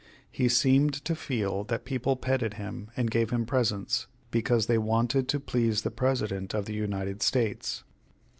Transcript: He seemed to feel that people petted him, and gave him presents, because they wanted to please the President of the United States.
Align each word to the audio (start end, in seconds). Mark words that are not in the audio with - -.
He 0.31 0.49
seemed 0.49 0.93
to 1.05 1.15
feel 1.15 1.63
that 1.65 1.85
people 1.85 2.15
petted 2.15 2.55
him, 2.55 2.89
and 2.97 3.11
gave 3.11 3.29
him 3.29 3.45
presents, 3.45 4.07
because 4.31 4.65
they 4.65 4.79
wanted 4.79 5.27
to 5.27 5.39
please 5.39 5.83
the 5.83 5.91
President 5.91 6.55
of 6.55 6.65
the 6.65 6.73
United 6.73 7.21
States. 7.21 7.83